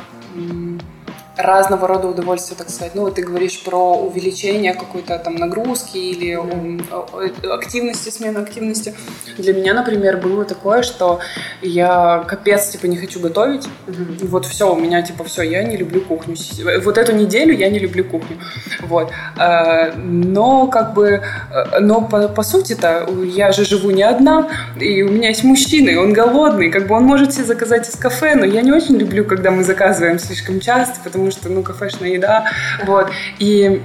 [1.37, 2.95] разного рода удовольствия, так сказать.
[2.95, 7.49] Ну, вот ты говоришь про увеличение какой-то там нагрузки или mm-hmm.
[7.49, 8.93] активности, смены активности.
[9.37, 11.19] Для меня, например, было такое, что
[11.61, 13.67] я капец, типа, не хочу готовить.
[13.87, 14.23] Mm-hmm.
[14.23, 16.35] И вот все, у меня, типа, все, я не люблю кухню.
[16.83, 18.37] Вот эту неделю я не люблю кухню.
[18.81, 19.11] Вот.
[19.37, 25.01] Э, но, как бы, э, но по, по сути-то я же живу не одна, и
[25.01, 28.35] у меня есть мужчина, и он голодный, как бы он может себе заказать из кафе,
[28.35, 32.47] но я не очень люблю, когда мы заказываем слишком часто, потому что, ну, кафешная еда,
[32.85, 33.11] вот.
[33.37, 33.83] И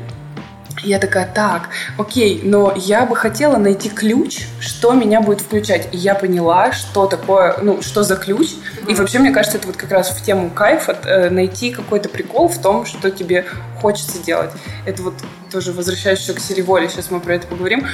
[0.82, 1.68] я такая, так,
[1.98, 5.88] окей, но я бы хотела найти ключ, что меня будет включать.
[5.92, 8.50] И я поняла, что такое, ну, что за ключ.
[8.50, 8.92] Mm-hmm.
[8.92, 12.48] И вообще, мне кажется, это вот как раз в тему кайфа э, найти какой-то прикол
[12.48, 13.46] в том, что тебе
[13.80, 14.50] хочется делать.
[14.84, 15.14] Это вот
[15.50, 17.86] тоже возвращаюсь еще к Сереволе, сейчас мы про это поговорим.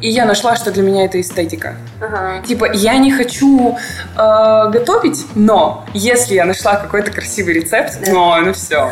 [0.00, 1.76] И я нашла, что для меня это эстетика.
[2.00, 2.42] Ага.
[2.46, 3.78] Типа, я не хочу
[4.16, 8.12] э, готовить, но если я нашла какой-то красивый рецепт, да.
[8.12, 8.90] ну, ну все.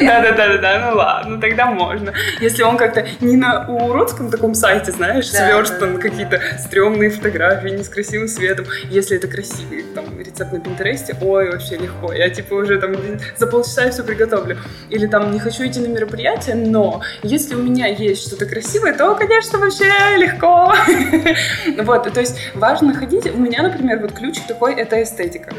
[0.00, 2.12] Да-да-да, ну ладно, тогда можно.
[2.40, 7.88] Если он как-то не на уродском таком сайте, знаешь, сверстан какие-то стрёмные фотографии, не с
[7.88, 8.66] красивым светом.
[8.90, 12.12] Если это красивый там рецепт на Пинтересте, ой, вообще легко.
[12.12, 12.94] Я типа уже там
[13.36, 14.58] за полчаса все приготовлю.
[14.90, 18.63] Или там не хочу идти на мероприятие, но если у меня есть что-то красивое,
[18.96, 19.84] то, конечно, вообще
[20.16, 20.72] легко.
[21.84, 23.26] Вот, то есть важно находить.
[23.34, 25.52] У меня, например, вот ключ такой— это эстетика.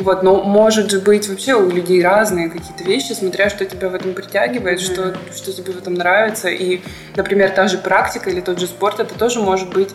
[0.00, 3.94] Вот, но может же быть вообще у людей разные какие-то вещи, смотря что тебя в
[3.94, 6.48] этом притягивает, что, что тебе в этом нравится.
[6.48, 6.80] И,
[7.14, 9.90] например, та же практика или тот же спорт, это тоже может быть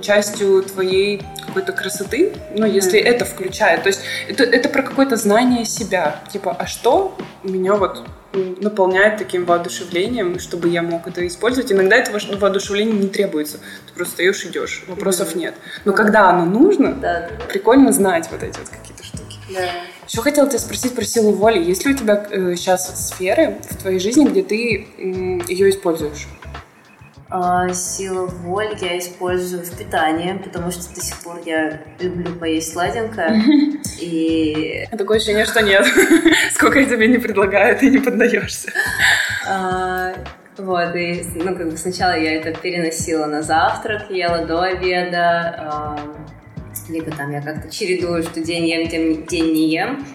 [0.00, 3.82] частью твоей какой-то красоты, ну, если это включает.
[3.82, 6.22] То есть это, это про какое-то знание себя.
[6.32, 11.70] Типа, а что меня вот наполняет таким воодушевлением, чтобы я мог это использовать.
[11.70, 13.58] Иногда этого воодушевления не требуется.
[13.86, 15.38] Ты просто стоишь, идешь, вопросов mm-hmm.
[15.38, 15.54] нет.
[15.84, 17.44] Но когда оно нужно, да, да.
[17.46, 19.38] прикольно знать вот эти вот какие-то штуки.
[19.52, 19.68] Да.
[20.08, 21.62] Еще хотела тебя спросить про силу воли.
[21.62, 25.02] Есть ли у тебя э, сейчас сферы в твоей жизни, где ты э,
[25.48, 26.26] ее используешь?
[27.30, 32.72] А, силу воли я использую в питании, потому что до сих пор я люблю поесть
[32.72, 33.42] сладенькое.
[34.00, 34.86] И...
[34.90, 35.86] Такое ощущение, что нет.
[36.52, 38.72] Сколько я тебе не предлагаю, ты не поддаешься.
[39.48, 40.12] А,
[40.56, 45.98] вот, и, ну, как бы сначала я это переносила на завтрак, ела до обеда, а,
[46.88, 50.06] либо там я как-то чередую, что день ем, день не ем.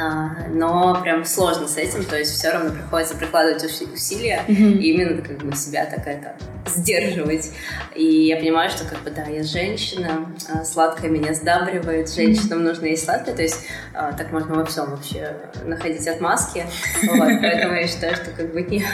[0.00, 4.78] А, но прям сложно с этим, то есть все равно приходится прикладывать усилия mm-hmm.
[4.78, 6.36] и именно как бы себя так это
[6.66, 7.50] сдерживать.
[7.94, 12.86] И я понимаю, что как бы да, я женщина, а, сладкое меня сдабривает, женщинам нужно
[12.86, 16.64] есть сладкое, то есть а, так можно во всем вообще находить отмазки.
[17.02, 18.86] Вот, поэтому я считаю, что как бы нет,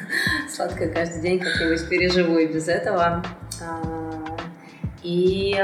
[0.52, 3.24] сладкое каждый день как-нибудь переживу и без этого.
[5.04, 5.56] И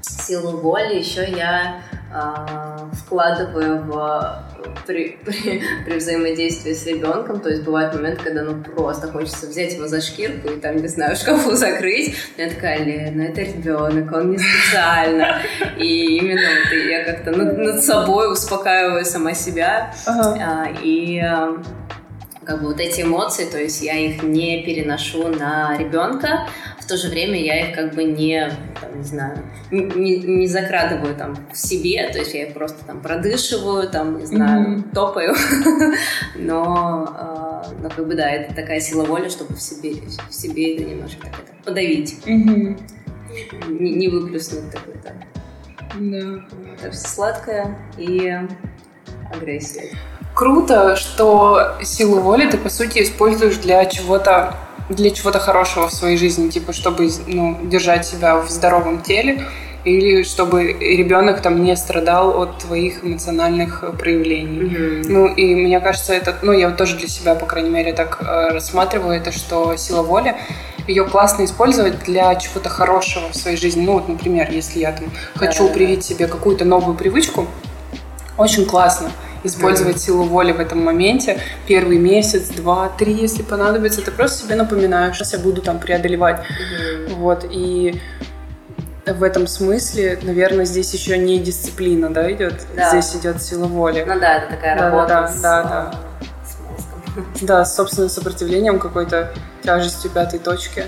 [0.00, 4.44] силу воли еще я а, вкладываю в,
[4.86, 7.40] при, при, при взаимодействии с ребенком.
[7.40, 10.88] То есть бывает момент, когда ну просто хочется взять его за шкирку и там, не
[10.88, 12.16] знаю, шкафу закрыть.
[12.36, 15.38] Я такая, Лена, это ребенок, он не специально.
[15.76, 19.94] И именно вот я как-то над, над собой успокаиваю сама себя.
[20.06, 20.36] Ага.
[20.40, 21.22] А, и
[22.44, 26.48] как бы вот эти эмоции, то есть я их не переношу на ребенка,
[26.90, 28.50] то же время я их как бы не,
[28.80, 29.38] там, не знаю,
[29.70, 34.26] не, не закрадываю там в себе, то есть я их просто там продышиваю, там, не
[34.26, 34.92] знаю, mm-hmm.
[34.92, 35.34] топаю,
[36.34, 39.92] но, э, но как бы да, это такая сила воли, чтобы в себе,
[40.28, 42.80] в себе это немножко так это подавить, mm-hmm.
[43.68, 45.14] не, не выплюснуть такой то
[46.00, 46.44] Да.
[46.82, 48.36] Так что сладкое и
[49.32, 49.96] агрессия
[50.34, 54.54] круто, что силу воли ты, по сути, используешь для чего-то
[54.90, 59.46] для чего-то хорошего в своей жизни, типа, чтобы ну, держать себя в здоровом теле,
[59.84, 64.60] или чтобы ребенок там не страдал от твоих эмоциональных проявлений.
[64.60, 65.04] Mm-hmm.
[65.08, 68.18] Ну, и мне кажется, это, ну, я вот тоже для себя, по крайней мере, так
[68.20, 70.36] э, рассматриваю это, что сила воли,
[70.86, 73.82] ее классно использовать для чего-то хорошего в своей жизни.
[73.82, 77.46] Ну, вот, например, если я там хочу да, привить себе какую-то новую привычку,
[78.36, 79.10] очень классно
[79.44, 79.98] использовать mm-hmm.
[79.98, 81.40] силу воли в этом моменте.
[81.66, 86.40] Первый месяц, два, три, если понадобится, ты просто себе напоминаешь, сейчас я буду там преодолевать.
[86.40, 87.14] Mm-hmm.
[87.14, 88.00] Вот, и
[89.06, 92.54] в этом смысле, наверное, здесь еще не дисциплина, да, идет?
[92.76, 92.90] Да.
[92.90, 94.04] Здесь идет сила воли.
[94.06, 95.94] Ну да, это такая да, работа да, с, да, да.
[96.44, 100.84] с Да, с собственным сопротивлением, какой-то тяжестью пятой точки.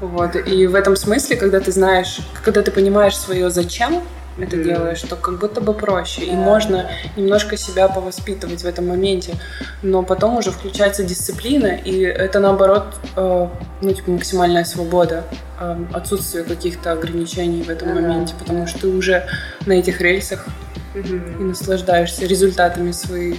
[0.00, 0.36] Вот.
[0.36, 4.02] И в этом смысле, когда ты знаешь, когда ты понимаешь свое зачем,
[4.38, 4.64] это mm.
[4.64, 6.22] делаешь, что как будто бы проще.
[6.22, 6.32] Yeah.
[6.32, 9.34] И можно немножко себя повоспитывать в этом моменте.
[9.82, 13.48] Но потом уже включается дисциплина, и это наоборот э,
[13.80, 15.24] ну, типа, максимальная свобода,
[15.60, 17.94] э, отсутствие каких-то ограничений в этом yeah.
[17.94, 19.26] моменте, потому что ты уже
[19.66, 20.46] на этих рельсах
[20.94, 23.38] и наслаждаешься результатами своих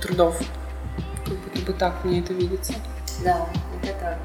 [0.00, 0.38] трудов.
[1.24, 2.72] Как будто бы так мне это видится.
[3.24, 3.46] Да,
[3.82, 4.18] это так.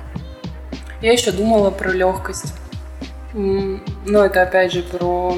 [1.02, 2.54] Я еще думала про легкость.
[3.34, 5.36] Ну, это опять же про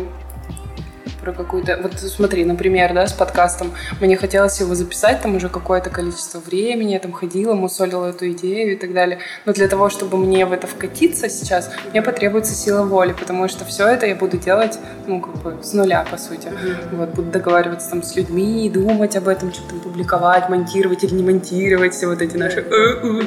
[1.26, 1.80] про какую-то...
[1.82, 3.72] Вот смотри, например, да, с подкастом.
[4.00, 6.94] Мне хотелось его записать там уже какое-то количество времени.
[6.94, 9.18] Я там ходила, мусолила эту идею и так далее.
[9.46, 13.66] Но для того, чтобы мне в это вкатиться сейчас, мне потребуется сила воли, потому что
[13.66, 16.48] все это я буду делать, ну, как бы с нуля, по сути.
[16.48, 16.96] Mm-hmm.
[16.96, 21.94] Вот, буду договариваться там с людьми, думать об этом, что-то публиковать, монтировать или не монтировать,
[21.94, 22.64] все вот эти наши...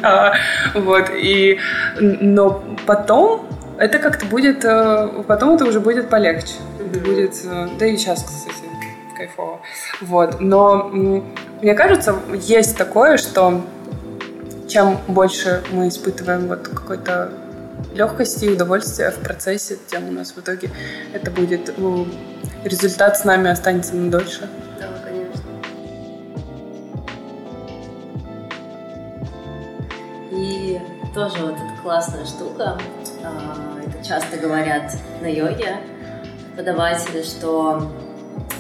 [0.02, 0.34] А.
[0.74, 1.58] Вот, и...
[2.00, 4.64] Но потом это как-то будет...
[4.64, 6.54] Э, потом это уже будет полегче
[6.88, 8.64] будет, э, да и сейчас, кстати,
[9.16, 9.60] кайфово.
[10.00, 10.40] Вот.
[10.40, 10.84] Но
[11.60, 13.62] мне кажется, есть такое, что
[14.68, 17.32] чем больше мы испытываем вот какой-то
[17.94, 20.70] легкости и удовольствия в процессе, тем у нас в итоге
[21.12, 22.06] это будет ну,
[22.64, 24.48] результат с нами останется на дольше.
[24.78, 25.42] Да, конечно.
[30.30, 30.80] И
[31.14, 32.78] тоже вот эта классная штука,
[33.24, 35.76] а, это часто говорят на йоге,
[36.58, 37.88] преподаватели, что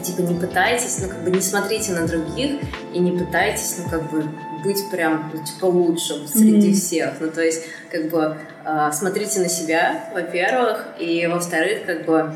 [0.02, 2.60] типа не пытайтесь, ну как бы не смотрите на других
[2.92, 4.24] и не пытайтесь, ну как бы
[4.62, 6.74] быть прям ну, типа лучшим среди mm-hmm.
[6.74, 7.14] всех.
[7.20, 12.34] Ну то есть как бы э, смотрите на себя, во-первых, и во-вторых, как бы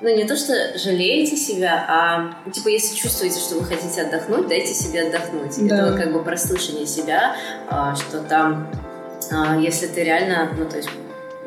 [0.00, 4.46] ну, не то, что жалеете себя, а, ну, типа, если чувствуете, что вы хотите отдохнуть,
[4.46, 5.54] дайте себе отдохнуть.
[5.66, 5.88] Да.
[5.88, 7.34] Это как бы прослушание себя,
[7.70, 8.70] а, что там,
[9.32, 10.90] а, если ты реально, ну, то есть,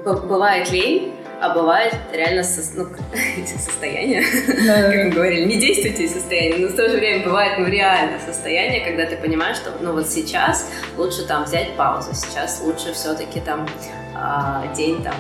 [0.03, 2.87] бывает лень, а бывает реально со, ну,
[3.45, 7.65] состояние, как мы говорили, не действуйте из состояния, но в то же время бывает ну,
[7.65, 12.93] реально состояние, когда ты понимаешь, что ну вот сейчас лучше там взять паузу, сейчас лучше
[12.93, 13.67] все-таки там
[14.15, 15.15] а, день там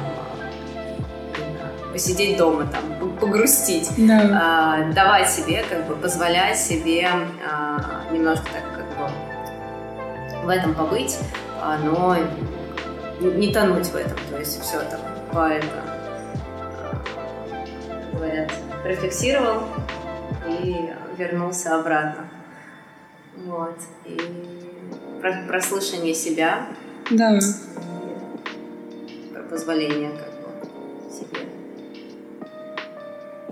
[1.91, 4.85] посидеть дома, там, погрустить, да.
[4.89, 7.07] а, давать себе, как бы, позволять себе
[7.49, 11.17] а, немножко так, как бы, в этом побыть,
[11.61, 12.15] а, но
[13.19, 14.99] не тонуть в этом, то есть все там,
[15.33, 15.98] по это,
[18.19, 18.51] говорят,
[18.83, 19.63] профиксировал
[20.47, 22.27] и вернулся обратно.
[23.45, 23.75] Вот.
[24.05, 24.19] И
[25.47, 26.67] прослушание себя.
[27.09, 27.39] Да.
[29.33, 31.45] Про позволение как бы себе.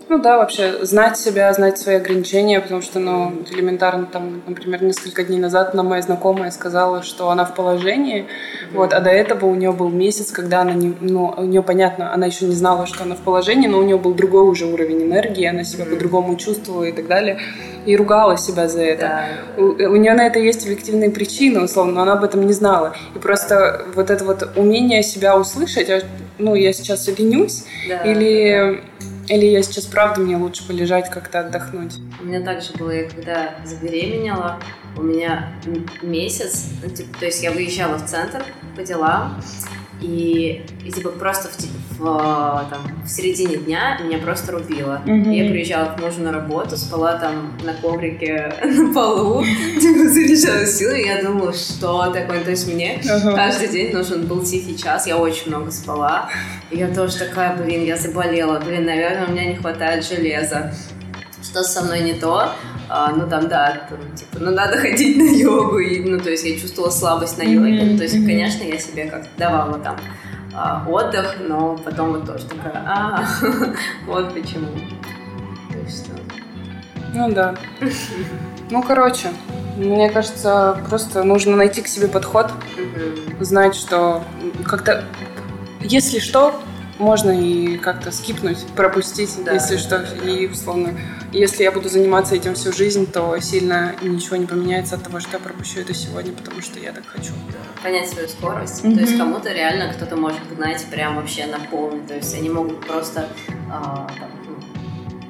[0.09, 5.25] Ну да, вообще знать себя, знать свои ограничения, потому что, ну, элементарно, там, например, несколько
[5.25, 8.75] дней назад нам моя знакомая сказала, что она в положении, mm-hmm.
[8.75, 12.13] вот, а до этого у нее был месяц, когда она не, ну, у нее понятно,
[12.13, 15.03] она еще не знала, что она в положении, но у нее был другой уже уровень
[15.03, 15.89] энергии, она себя mm-hmm.
[15.89, 17.39] по-другому чувствовала и так далее,
[17.85, 19.27] и ругала себя за это.
[19.57, 19.61] Да.
[19.61, 22.95] У, у нее на это есть объективные причины, условно, но она об этом не знала.
[23.13, 26.01] И просто вот это вот умение себя услышать, а,
[26.37, 28.03] ну, я сейчас ленюсь, да.
[28.03, 28.81] или
[29.29, 31.95] или я сейчас правда мне лучше полежать, как-то отдохнуть?
[32.21, 34.59] У меня также было, я когда забеременела,
[34.95, 35.53] у меня
[36.01, 38.43] месяц, ну, то есть я выезжала в центр
[38.75, 39.41] по делам,
[40.01, 45.01] и, и типа просто в, в, там, в середине дня меня просто рубило.
[45.05, 45.33] Mm-hmm.
[45.33, 49.43] Я приезжала к мужу на работу, спала там на коврике на полу,
[49.81, 52.43] типа заряжала силы, я думала, что такое.
[52.43, 53.35] То есть мне uh-huh.
[53.35, 56.29] каждый день нужен был тихий час, я очень много спала.
[56.69, 60.73] И я тоже такая, блин, я заболела, блин, наверное, у меня не хватает железа.
[61.41, 62.51] Что со мной не то?
[62.89, 66.45] А, ну там, да, там, типа, ну надо ходить на йогу, и, ну то есть
[66.45, 67.91] я чувствовала слабость на йоге, mm-hmm.
[67.91, 69.97] ну, то есть, конечно, я себе как-то давала там
[70.53, 73.25] а, отдых, но потом вот тоже такая, а,
[74.07, 74.67] вот почему.
[77.13, 77.55] Ну да.
[78.69, 79.29] Ну, короче,
[79.77, 82.51] мне кажется, просто нужно найти к себе подход,
[83.39, 84.23] знать, что
[84.65, 85.03] как-то,
[85.81, 86.59] если что,
[86.99, 89.53] можно и как-то скипнуть, пропустить, да.
[89.53, 90.93] если что, и условно,
[91.31, 95.33] если я буду заниматься этим всю жизнь, то сильно ничего не поменяется от того, что
[95.33, 97.33] я пропущу это сегодня, потому что я так хочу.
[97.83, 98.83] Понять свою скорость.
[98.83, 98.95] Mm-hmm.
[98.95, 102.85] То есть кому-то реально кто-то может гнать прям вообще на полный, то есть они могут
[102.85, 103.27] просто
[103.71, 104.29] а, там,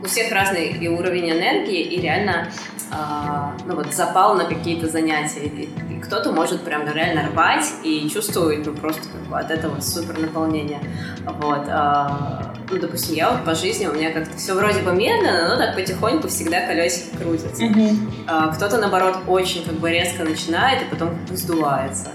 [0.08, 2.50] всех разный уровень энергии, и реально
[2.92, 5.42] а, ну вот запал на какие-то занятия.
[5.42, 9.80] И, и кто-то может прям реально рвать и чувствует ну просто как бы от этого
[9.82, 10.80] супер наполнение.
[11.26, 11.66] Вот.
[11.68, 15.58] А, ну, допустим, я вот по жизни, у меня как-то все вроде бы медленно, но
[15.58, 17.64] так потихоньку всегда колесики крутятся.
[17.64, 17.96] Mm-hmm.
[18.28, 22.12] А, кто-то, наоборот, очень как бы резко начинает и потом как бы сдувается.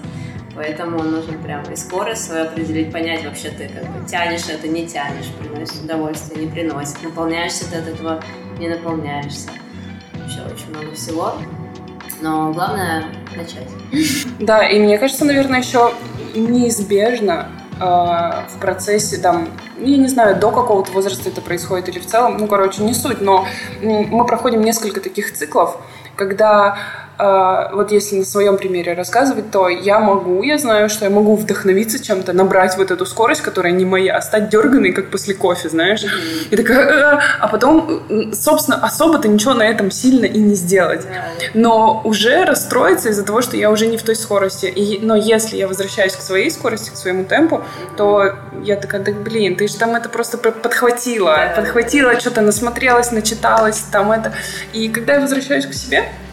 [0.55, 4.87] Поэтому нужно прямо и скорость свою определить, понять вообще ты как бы тянешь это, не
[4.87, 8.23] тянешь, приносит удовольствие, не приносит, наполняешься ты от этого,
[8.59, 9.49] не наполняешься
[10.33, 11.35] вообще очень много всего.
[12.21, 13.05] Но главное
[13.37, 13.69] начать.
[14.39, 15.93] Да, и мне кажется, наверное, еще
[16.35, 17.49] неизбежно
[17.79, 19.49] в процессе, там,
[19.79, 23.21] я не знаю, до какого-то возраста это происходит или в целом, ну, короче, не суть,
[23.21, 23.47] но
[23.81, 25.79] мы проходим несколько таких циклов,
[26.15, 26.77] когда
[27.73, 32.03] вот если на своем примере рассказывать, то я могу, я знаю, что я могу вдохновиться
[32.03, 36.05] чем-то, набрать вот эту скорость, которая не моя, а стать дерганой, как после кофе, знаешь.
[36.51, 38.03] И такая, а потом,
[38.33, 41.07] собственно, особо-то ничего на этом сильно и не сделать.
[41.55, 44.67] Но уже расстроиться из-за того, что я уже не в той скорости.
[44.67, 47.63] И, но если я возвращаюсь к своей скорости, к своему темпу,
[47.97, 53.79] то я такая, да блин, ты же там это просто подхватила, подхватила, что-то насмотрелась, начиталась,
[53.93, 54.33] там это.
[54.73, 56.32] И когда я возвращаюсь к себе, а,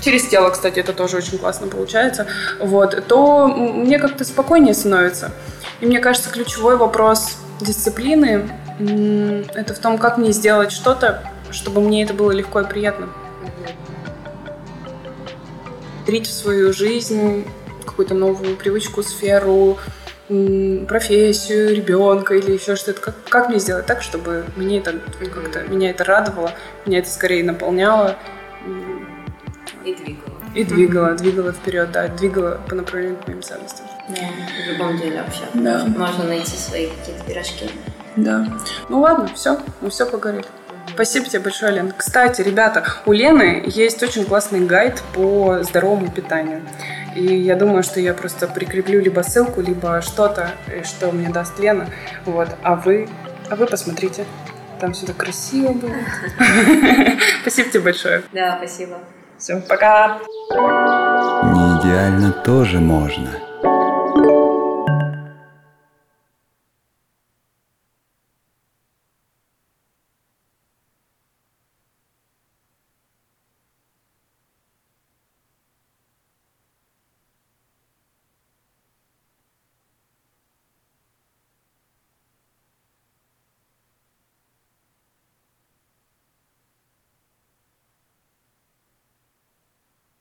[0.00, 2.26] через тело, кстати, это тоже очень классно получается,
[2.60, 5.32] вот, то мне как-то спокойнее становится.
[5.80, 8.48] И мне кажется, ключевой вопрос дисциплины–
[9.54, 13.08] это в том, как мне сделать что-то, чтобы мне это было легко и приятно.
[16.06, 17.46] Трить в свою жизнь
[17.84, 19.78] какую-то новую привычку, сферу,
[20.88, 23.00] профессию ребенка или еще что-то.
[23.00, 24.94] Как, как мне сделать так, чтобы мне это
[25.32, 26.50] как-то меня это радовало,
[26.86, 28.16] меня это скорее наполняло,
[29.84, 30.34] и двигала.
[30.54, 33.86] И двигала, двигала вперед, да, двигала по направлению к моим ценностям.
[34.08, 35.42] Да, в любом деле вообще.
[35.54, 35.84] Да.
[35.84, 37.70] Можно найти свои какие-то пирожки.
[38.16, 38.46] Да.
[38.88, 40.46] Ну ладно, все, мы все поговорили.
[40.88, 41.92] Спасибо тебе большое, Лен.
[41.96, 46.62] Кстати, ребята, у Лены есть очень классный гайд по здоровому питанию.
[47.16, 51.58] И я думаю, что я просто прикреплю либо ссылку, либо что-то, э, что мне даст
[51.58, 51.88] Лена.
[52.26, 52.48] Вот.
[52.62, 53.08] А вы,
[53.50, 54.24] а вы посмотрите.
[54.80, 55.96] Там все так красиво будет.
[57.42, 58.22] Спасибо тебе большое.
[58.32, 58.98] Да, спасибо.
[59.44, 60.20] Все, пока.
[60.52, 63.28] Не идеально тоже можно.